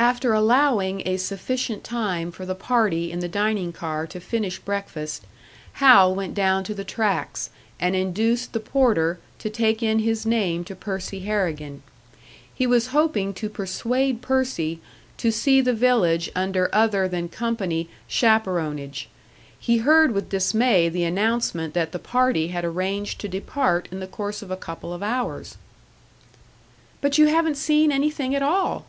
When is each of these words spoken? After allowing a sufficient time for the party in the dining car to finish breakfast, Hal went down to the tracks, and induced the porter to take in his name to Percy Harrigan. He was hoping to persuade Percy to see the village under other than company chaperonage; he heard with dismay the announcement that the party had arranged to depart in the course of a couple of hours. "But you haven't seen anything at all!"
After 0.00 0.32
allowing 0.34 1.06
a 1.06 1.16
sufficient 1.16 1.84
time 1.84 2.32
for 2.32 2.44
the 2.44 2.56
party 2.56 3.12
in 3.12 3.20
the 3.20 3.28
dining 3.28 3.72
car 3.72 4.04
to 4.04 4.18
finish 4.18 4.58
breakfast, 4.58 5.22
Hal 5.74 6.12
went 6.12 6.34
down 6.34 6.64
to 6.64 6.74
the 6.74 6.82
tracks, 6.82 7.48
and 7.78 7.94
induced 7.94 8.52
the 8.52 8.58
porter 8.58 9.20
to 9.38 9.48
take 9.48 9.80
in 9.80 10.00
his 10.00 10.26
name 10.26 10.64
to 10.64 10.74
Percy 10.74 11.20
Harrigan. 11.20 11.84
He 12.52 12.66
was 12.66 12.88
hoping 12.88 13.32
to 13.34 13.48
persuade 13.48 14.22
Percy 14.22 14.80
to 15.18 15.30
see 15.30 15.60
the 15.60 15.72
village 15.72 16.28
under 16.34 16.68
other 16.72 17.06
than 17.06 17.28
company 17.28 17.88
chaperonage; 18.08 19.08
he 19.56 19.76
heard 19.76 20.10
with 20.10 20.30
dismay 20.30 20.88
the 20.88 21.04
announcement 21.04 21.74
that 21.74 21.92
the 21.92 22.00
party 22.00 22.48
had 22.48 22.64
arranged 22.64 23.20
to 23.20 23.28
depart 23.28 23.86
in 23.92 24.00
the 24.00 24.08
course 24.08 24.42
of 24.42 24.50
a 24.50 24.56
couple 24.56 24.92
of 24.92 25.00
hours. 25.00 25.58
"But 27.00 27.18
you 27.18 27.26
haven't 27.28 27.56
seen 27.56 27.92
anything 27.92 28.34
at 28.34 28.42
all!" 28.42 28.80